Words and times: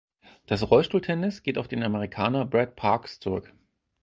Das 0.47 0.67
Rollstuhltennis 0.71 1.43
geht 1.43 1.59
auf 1.59 1.67
den 1.67 1.83
Amerikaner 1.83 2.43
Brad 2.43 2.75
Parks 2.75 3.19
zurück. 3.19 3.53